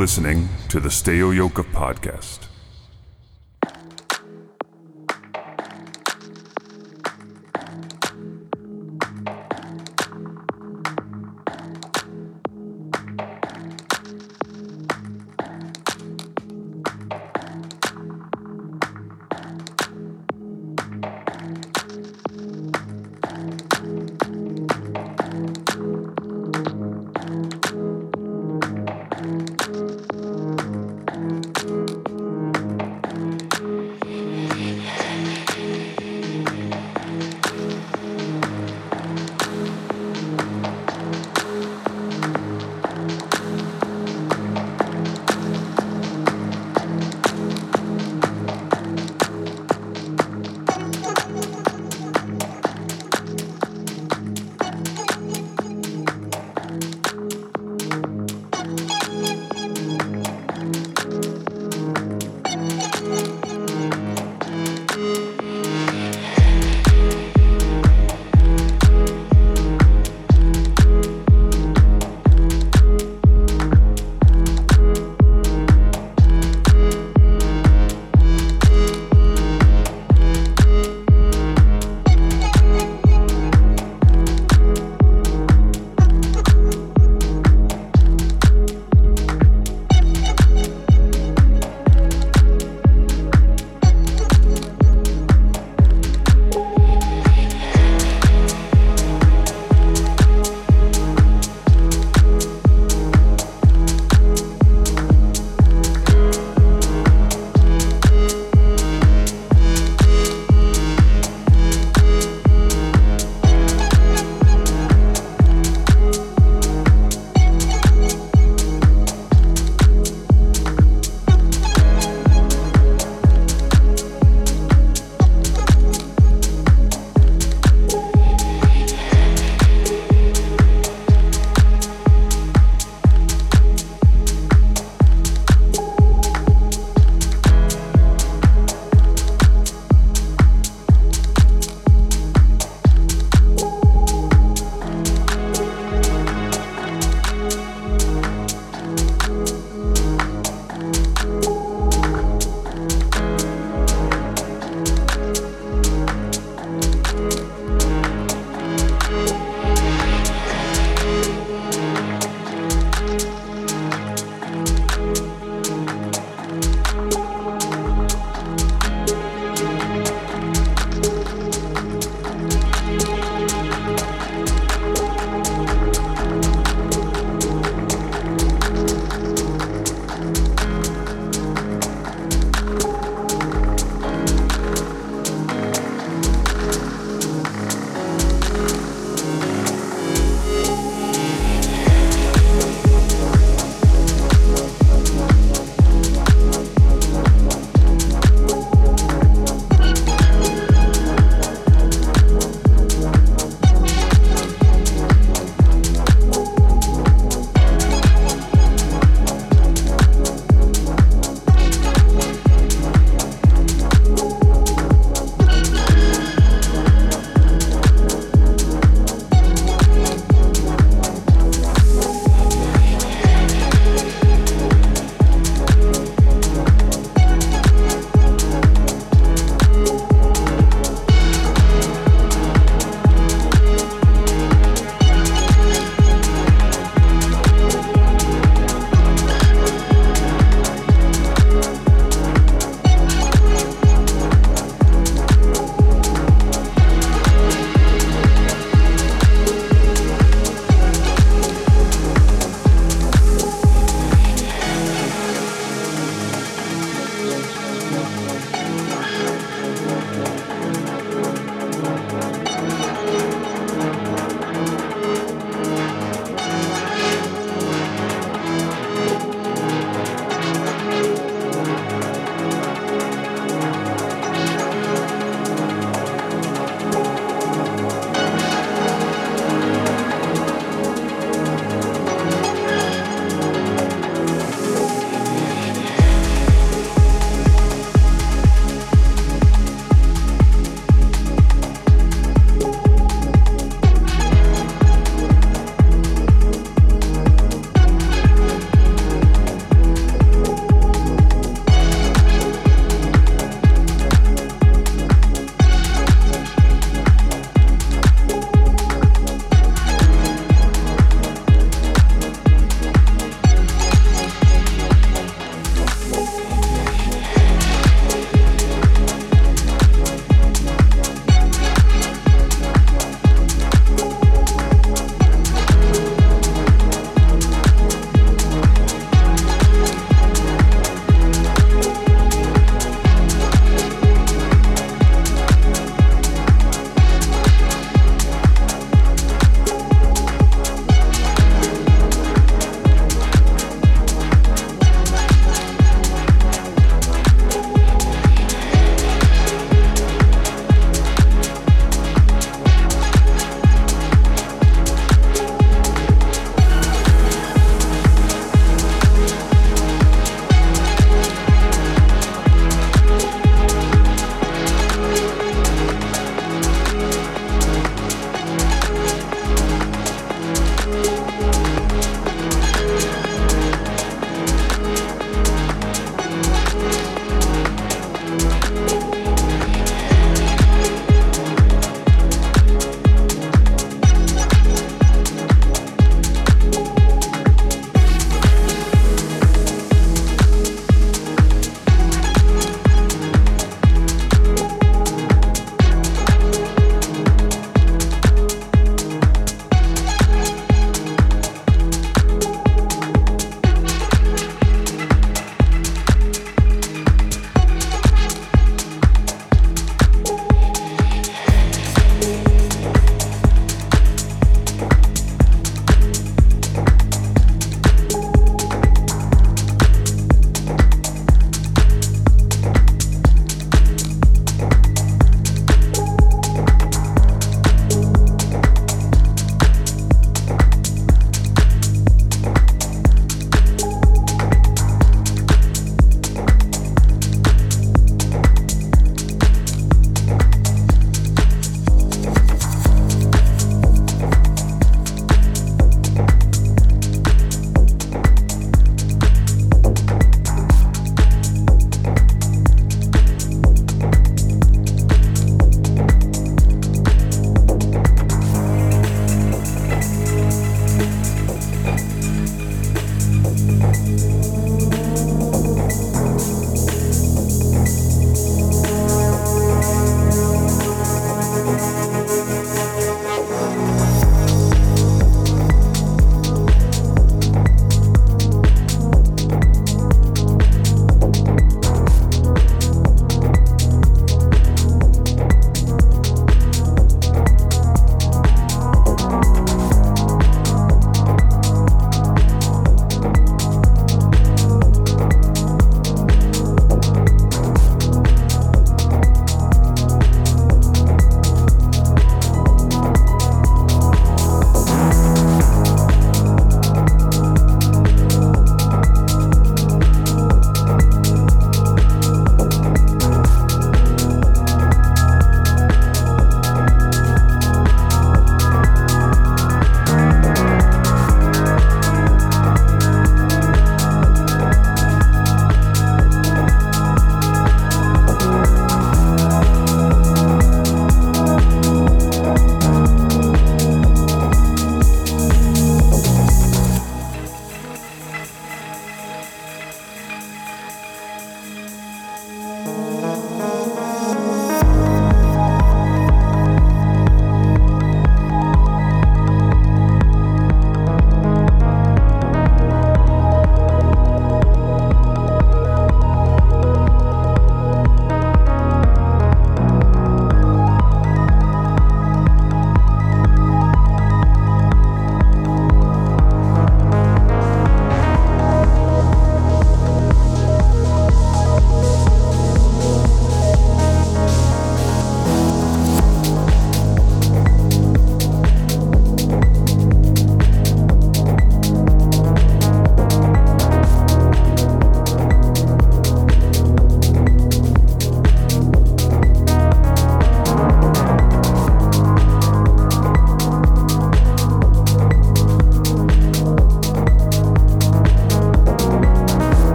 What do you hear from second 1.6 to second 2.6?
podcast.